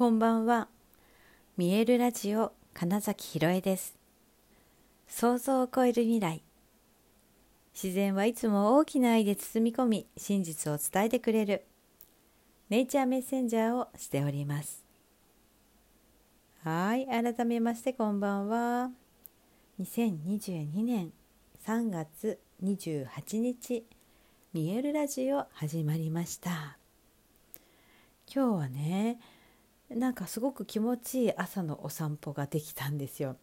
[0.00, 0.68] こんばんは。
[1.58, 3.98] 見えるラジオ金崎ひろえです。
[5.06, 6.42] 想像を超える未来。
[7.74, 11.66] 自然はいつも大きな愛で包み込み、真実を伝えてくれる。
[12.70, 14.82] ネイチャーメッセンジャーをしております。
[16.64, 18.88] はい、改めましてこんばんは。
[19.82, 21.12] 2022年
[21.66, 23.84] 3月28日、
[24.54, 26.78] 見えるラジオ始まりました。
[28.34, 29.18] 今日はね、
[29.90, 33.36] なんかすごく気持ちいい朝のお散歩ができたんですよ。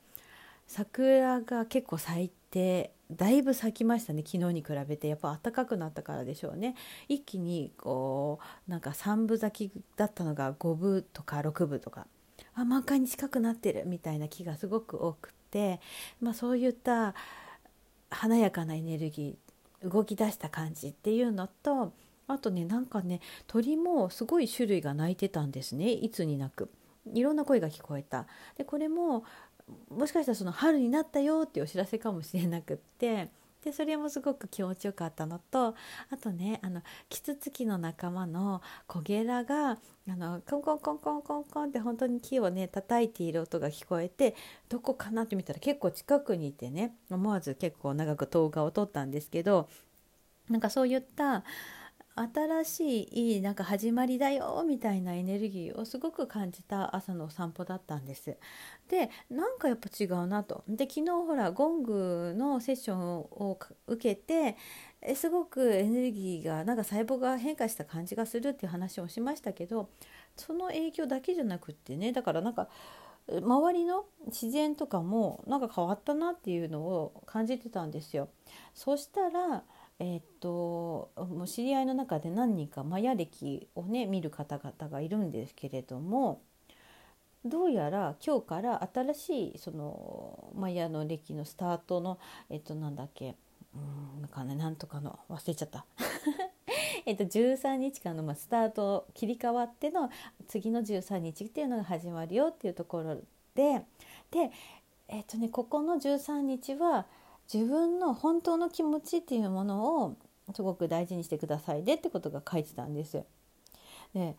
[0.66, 5.08] 桜が結構咲いてだいぶ咲きましたね昨日に比べて。
[5.08, 6.76] やっぱ暖かくなったからでしょうね。
[7.08, 12.08] 一気にこうなんか3分咲きだったのが5分とか6分とか。
[12.54, 15.80] あ満開に近くなってるみたいな木がすごく多くて、
[16.22, 17.14] まあ、そういった
[18.10, 21.94] 華やかなエネルギー動き出した感じっていうのと
[22.28, 25.92] あとねなんかね鳥もすごい種類が鳴いてたんですね。
[25.92, 26.70] いつになく。
[27.14, 28.28] いろんな声が聞こえた。
[28.58, 29.24] でこれも
[29.90, 33.30] もしかしたらその春になったよっていうお知らせかもしれなくって。
[33.64, 35.76] でそれもすごく気持ちよかったのと
[36.10, 44.36] あとねあのキツツキの仲間のコゲラがあのコンコンコンコンコンコンって本当に木をね叩いている音が聞こえて
[44.70, 49.68] どこかなって見たら結構近くにいてね思わず結構長く動画を撮ったんですけど
[50.50, 51.44] なんかそういった
[52.18, 58.38] 新しいいいなんか始まりだよみたいなエネルギーをすごく感じた朝のお散歩だったんです。
[58.90, 60.64] でなんかやっぱ違うなと。
[60.68, 64.58] で昨日ほらゴングのセッションを受けて
[65.02, 69.90] えすごくエネルギーがなんか細胞が変化した感じがするっていう話をしましたけど
[70.36, 72.68] その影響だけじゃなくってねだからなんか
[73.30, 78.30] 周りの自然とかもなんか変わったなっていうのを感じてたんですよ。
[78.74, 79.64] そしたら
[80.00, 86.42] えー、っともう知り合いの中で何人かマヤ歴をね見る方々がいるんですけれども
[87.44, 93.36] どうやら今日から新しいそのマヤの歴のスタートのえっとなんだっけ
[93.76, 95.86] うんかねなんとかの忘れちゃった。
[97.06, 100.10] えっと、13日間のまあスタート切り替わっての
[100.48, 103.16] 次の13日っていうのが始まるよっていうところ
[103.56, 103.86] で
[104.30, 104.52] で、
[105.08, 107.06] えっとね、ここの13日は
[107.52, 110.18] 自分の本当の気持ちっていうものを
[110.54, 113.24] すごく大事にしてくださいねってことが書いてたんです。
[114.14, 114.36] で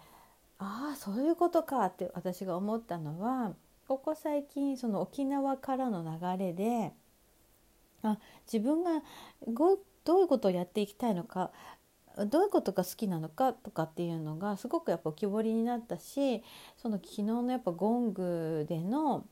[0.59, 3.55] ああそういうことかって私が思ったのは
[3.87, 6.93] ここ最近その沖縄からの流れで
[8.03, 8.19] あ
[8.51, 9.03] 自分が
[10.05, 11.53] どういうことをやっていきたいのか
[12.27, 16.43] どういうことが好きなのかとかっていうのがすごくやっぱ浮き彫りになったし
[16.77, 19.25] その昨日のやっぱゴングでの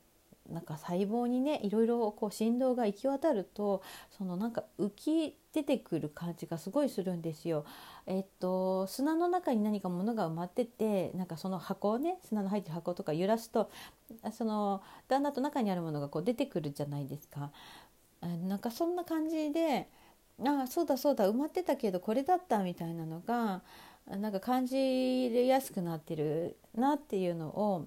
[0.50, 3.82] なんか細胞にねいろいろこう振動が行き渡ると
[4.16, 7.64] そのなんか浮き出てくる感じがすごいするんですよ。
[8.06, 13.70] えっと砂の中に何か物が埋まっててなんかその箱をね砂の入ってる箱とか揺らすと
[14.32, 17.50] そのだんだんと中にあるものがこう出てくるじゃないですか。
[18.20, 19.88] なんかそんな感じで
[20.44, 23.62] ああそうだそうだ埋まってたけどこれだったみたいなのが
[24.06, 27.86] なんか感じやすくなってるなっていうのを、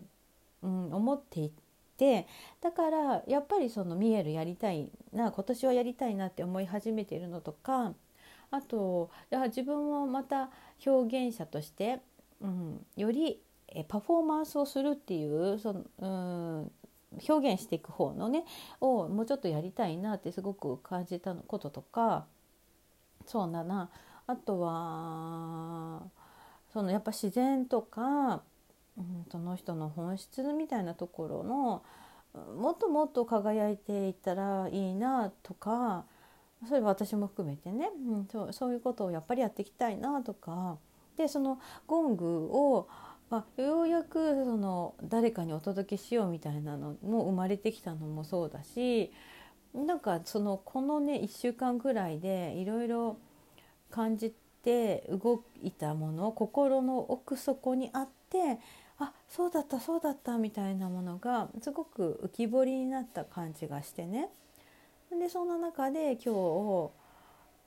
[0.63, 1.68] うん、思っていて。
[1.99, 2.27] で
[2.61, 7.93] だからやっぱりその見えるやりたいな今年はやりたいなって思い始めているのとか
[8.51, 10.49] あとや自分をまた
[10.85, 11.99] 表現者として、
[12.41, 13.41] うん、より
[13.89, 16.71] パフォーマンスをするっていうその、うん、
[17.27, 18.45] 表現していく方のね
[18.79, 22.25] をもうちょっとやりたいなってすごく感じたこととか
[23.25, 23.89] そうだな。
[24.25, 26.03] あとは
[26.71, 28.43] そのやっぱ自然とか、
[29.31, 31.83] その人の本質みたいなところの
[32.57, 36.05] もっともっと輝いていったらいいなとか
[36.67, 40.77] それ私も含めてね、うん、そうそういうことをやっぱりやっていきたいなとか。
[41.19, 42.87] でそのゴングを、
[43.29, 49.11] まあ、ようやくその誰かにお届けしようみたいなのも生まれてきたのもそうだし
[49.73, 53.17] なんかそのこのね1週間ぐらいでいろいろ
[53.91, 54.33] 感じ
[54.63, 58.59] て動いたもの心の奥底にあって
[58.99, 64.29] あそうだったそうだったみたいなものがすごく浮き彫りになった感じがしてね。
[65.11, 66.91] でそんな中で今日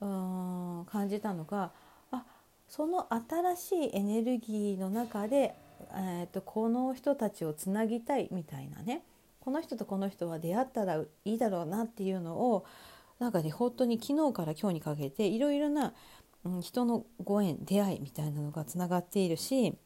[0.01, 1.73] うん感じたのが
[2.11, 2.25] あ
[2.69, 5.55] その新しいエネルギーの中で、
[5.95, 9.03] えーと、この人たちをつなぎたいみたいなね。
[9.41, 12.65] この人とこの人は出会ったらいいだろうなっていうのを
[13.19, 15.95] なんかね本当に昨日から今日にかけていろいろな、
[16.61, 19.77] 人のご縁出会いみたいなのがつながっているし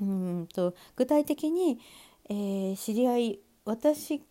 [0.00, 1.78] うんと具体的に、
[2.28, 4.22] えー、知り合い私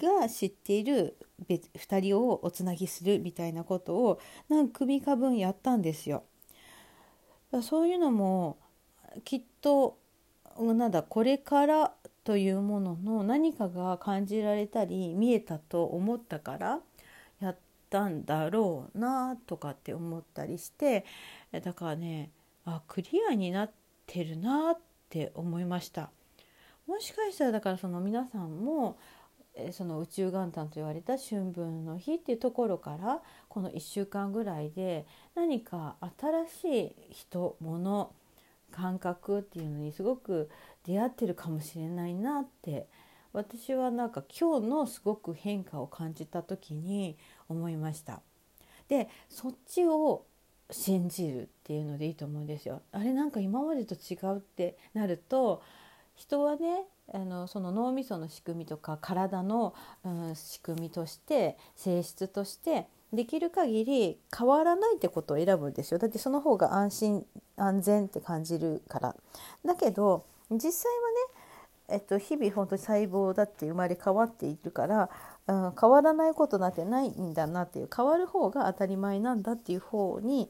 [0.00, 1.16] が知っている
[1.46, 6.24] 別2人をおつなぎするみたいなことを何組か分やったんですよ。
[7.62, 8.58] そういうのも
[9.24, 9.98] きっと
[10.58, 11.92] なんだこれから
[12.24, 16.80] というものの何かが感じられたり見えたと思ったから
[17.40, 17.58] やっ
[17.90, 21.04] たんだろうなとかって思ったりして
[21.52, 22.30] だからね
[22.64, 23.70] あクリアになっ
[24.06, 26.10] てるなってって思いました。
[26.86, 28.98] もしかしたらだからその皆さんも
[29.72, 33.20] その宇宙元旦と言われた春分の日っていうところから
[33.50, 36.94] この1週間ぐらいで何か新しい
[37.28, 38.10] 人物
[38.70, 40.48] 感覚っていうのにすごく
[40.86, 42.88] 出会ってるかもしれないなって
[43.34, 47.18] 私はなんか今日のすごく変化を感じた時に
[47.50, 48.22] 思いました。
[48.88, 50.24] でそっちを
[50.72, 52.82] 信じるっていうのでいいと思うんですよ。
[52.92, 55.62] あれなんか今までと違うってなると
[56.14, 59.74] 人はねあのその脳みその仕組みとか体の、
[60.04, 67.26] うん、仕組みとして性質としてできる限り変わらないってことを選ぶんですよだってその方が安心
[67.56, 69.16] 安全って感じるから
[69.64, 70.24] だけど
[70.58, 70.92] 実際
[71.88, 75.10] はね、えっと、日々本当に細胞だって生まれ変わっているから、
[75.48, 80.48] うん、変わらないことなんてないんだなっていう変わる方が当たり前なんだっていう方に、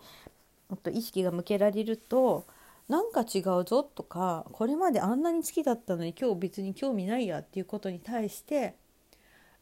[0.70, 2.46] えっと、意識が向けられると
[2.88, 8.74] なんか違うぞとかこれまであんなに好きだったのに今日別に興味ないやっていうことに対して、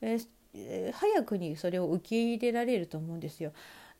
[0.01, 3.53] えー、早くにそれを受け入れられると思うんですよ。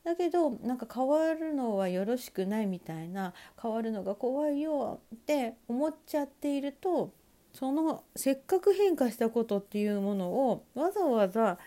[0.03, 7.13] だけどなんか変わるのはよろしくないみたいな変わるのが怖いよって思っちゃっていると
[7.53, 11.57] そのせっかく変化したことっていうものをわざわざ、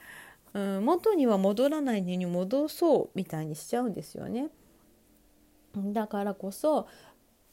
[0.52, 4.48] うん、元には戻らないのに戻そうみたいにしちゃうんですよね。
[5.76, 6.86] だからこそ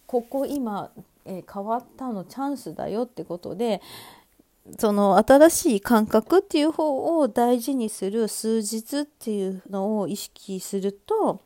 [0.06, 0.92] ここ今、
[1.26, 3.82] え、変わったのチャンスだよってことで
[4.78, 11.42] その新しい感覚っていう方を大事にする数日っていうのを意識すると、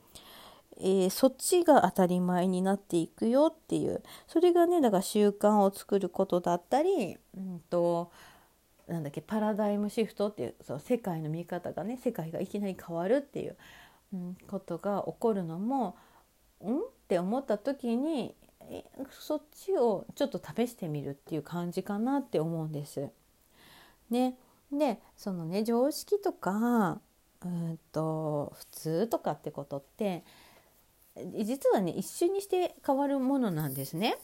[0.88, 4.04] えー、そっちが当たり前になっていくよっていう。
[4.28, 8.12] それがねだから習慣を作ることだったり、うんと、
[8.88, 13.56] なんだっけパラダイムシフトっていうその世界の見方がね世界がいきなり変わるっていう、
[14.14, 15.98] うん、ことが起こるのも
[16.64, 16.78] ん？
[16.78, 18.36] って思った時に
[19.10, 23.10] そっちをちょっと試してみるっていう感じかなって思うんです。
[24.12, 24.38] ね、
[24.72, 27.00] でそのね常識とか
[27.44, 30.24] うんと普通とかってことって
[31.44, 34.18] 実はね一瞬にして変わるものなんですね。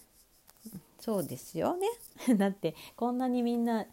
[1.00, 1.88] そうですよね。
[2.38, 3.86] だってこんなにみんな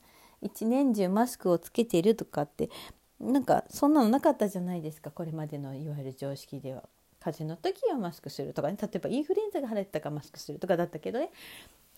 [0.42, 2.70] 一年中マスクをつけてるとかって
[3.20, 6.88] なんかそんなのなかったじゃないですかこれまでのいわゆる常識では。
[7.20, 8.76] 風邪の時はマスクするとかね。
[8.80, 11.30] 例えばインフルエンザが流行ったからマスクするとかだったけどね。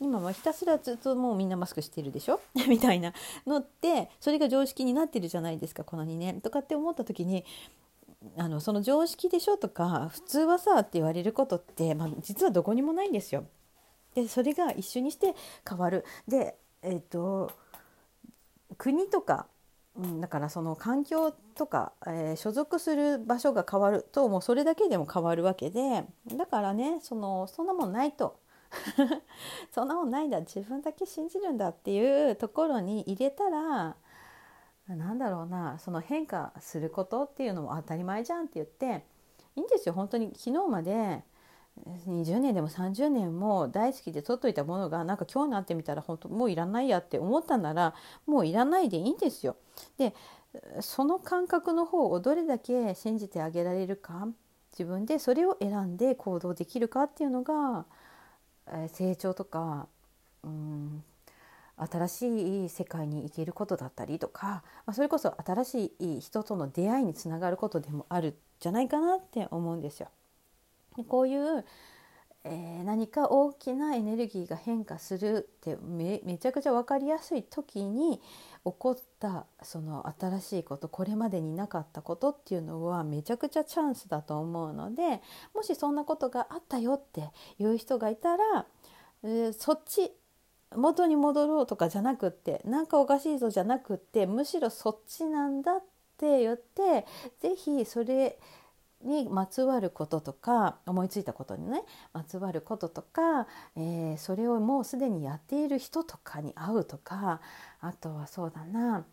[0.00, 2.40] 今はひたすらずっともうみんなマスクしてるでしょ？
[2.68, 3.12] みたいな
[3.46, 6.40] のってそれが常識になってるじゃないですかこの2年。
[6.40, 7.44] とかって思った時に
[8.36, 13.46] あのその常識でしょとか普通はさって言われることって、まあ、実はどこにもないんですよ。
[14.14, 15.34] でそれが一緒にして
[15.68, 16.04] 変わる。
[16.28, 17.52] でえっ、ー、と
[18.76, 19.46] 国とか
[19.96, 26.04] うん、だからその環境とか、えー、所属する場所が変わるともうそれだけでも変わるわけで
[26.36, 28.38] だからねそのそんなもんないと
[29.74, 33.96] そんなもんないんだ自分だけ信じるんだっていうところに入れたら
[34.96, 39.04] なんだろうなその変化することっていうのも当たり前じゃんって言って
[39.56, 41.22] いいんですよ本当に昨日まで
[42.06, 47.94] 20年でも30年も大好きで取っといたものがなんか今日になってみたら本当もういらないやって思ったなら
[48.26, 49.56] もういらないでいいんですよ。
[49.96, 50.14] で
[50.80, 54.28] その感覚の方をどれだけ信じてあげられるか
[54.72, 57.86] 自分でそれを選んで行動できるかっていうのが
[58.88, 59.86] 成長とか、
[60.42, 61.04] うん、
[61.86, 70.08] 新しい世界に行けることだったりとかまそれこそ新しい人との出会いにつながることでもあるんじゃないかなって思うんですよ。
[71.08, 71.64] こういう、
[72.44, 78.20] えー、何か大きなエネルギーが変化するってめちゃくちゃ分かりやすい時に
[78.64, 85.22] 起こったその新しいことこれまでになかったことっていうのはめちゃくちゃチャンスだと思うので
[85.54, 88.66] もしそんなことがあったよっていう人がいたら、
[89.22, 90.12] えー、そっち
[90.76, 95.82] 元に戻ろうとかじゃなくってなんかおかしいぞじゃなくってむしろそっちなんだっ
[96.16, 97.06] て言って
[97.40, 98.38] 是非それ
[99.02, 103.46] にまつわることとか思いついたことにねまつわることとか、
[103.76, 107.40] えー、それをもうすでにやっている人とかに会うとか
[107.80, 109.04] あとはそうだな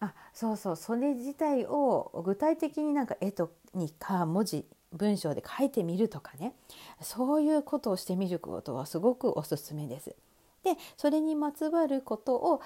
[0.00, 6.54] あそうそうそれ自体を具体的になんか絵とにか文字文章で書いてみるとかね
[7.00, 10.16] そういうことをしてみることはすごくおすすめです。
[10.62, 12.60] でそれにまつわることを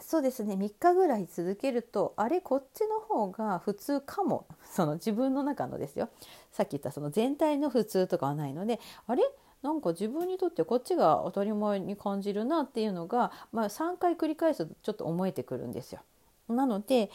[0.00, 4.46] そうですね3日ぐらい続けるとあれこっちの方が普通かも。
[4.64, 6.08] その自分の中のですよ。
[6.50, 9.22] さっき言ったその全体の普通とかはないのであれ？
[9.62, 16.02] なんか自分にとってこっちが当たり前に感じるなっていうのが、まあ、3回繰り返すとちょっと思えてくるんですよ。
[16.48, 17.10] なので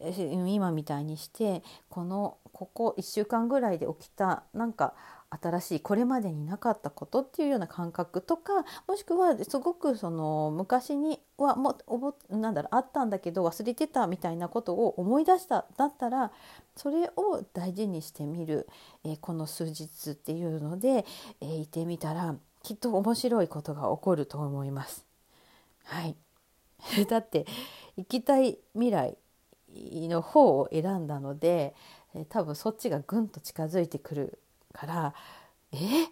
[0.00, 4.94] 今みたいにしてこのここ1週間ぐらいで起きたなんか
[5.40, 16.30] 新しいこれまでになかったことっていうような感覚とかもしくはすごくその昔にはもおぼなんだろうあったんだけど忘れてたみたいなことを思い出しただったら
[16.76, 18.68] それを大事にしてみる、
[19.04, 21.04] えー、この数日っていうので、
[21.40, 25.04] えー、いてみたらきっと面白いことが起こると思います。
[25.84, 26.16] はい
[27.08, 27.46] だって
[27.96, 29.16] 行きたい未来
[30.08, 31.74] の方を選んだので、
[32.14, 34.38] え多分そっちがぐんと近づいてくる
[34.72, 35.14] から
[35.72, 36.08] 「え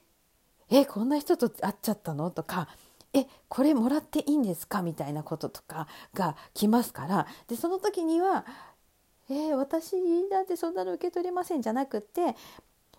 [0.70, 2.68] えこんな人と会っちゃったの?」とか
[3.14, 8.44] 「えこれもらっていいんですか?」みたいなこととかが来ますからでその時には
[9.30, 9.96] 「えー、私
[10.28, 12.34] だってそんなの受け取れません」じゃなくって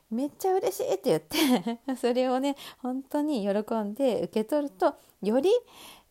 [0.10, 5.50] めっちゃ嬉しいって言って それをね本当に喜んで受け取るとより、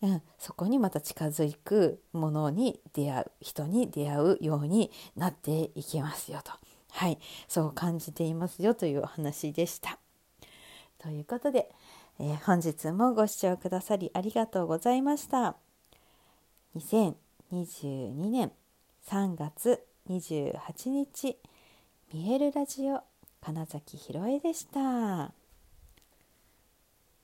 [0.02, 6.52] うん、そこにまた近づくものに出会う人に出会うようになっていきますよと。
[6.90, 7.18] はい、
[7.48, 9.98] そう感じていますよというお話でした。
[10.98, 11.70] ということで、
[12.18, 15.56] えー、本日もご視聴くださりありがとうございました。
[16.76, 18.52] 2022年
[19.06, 21.38] 3月28日
[22.12, 23.02] 見えるラジオ
[23.40, 25.32] 金崎ひろえでした。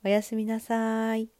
[0.04, 1.37] おやすみなさい。